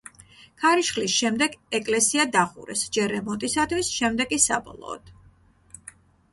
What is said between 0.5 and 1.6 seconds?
ქარიშხლის შემდეგ